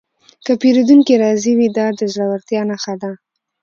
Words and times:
که 0.45 0.51
پیرودونکی 0.61 1.15
راضي 1.23 1.51
وي، 1.57 1.67
دا 1.77 1.87
د 1.99 2.01
زړورتیا 2.13 2.61
نښه 2.69 2.93
ده. 3.01 3.11